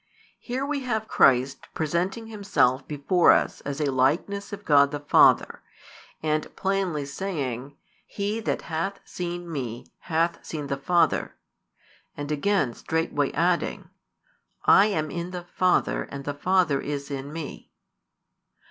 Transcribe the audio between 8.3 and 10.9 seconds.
that hath seen Me hath seen the